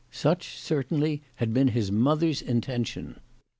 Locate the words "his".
1.67-1.91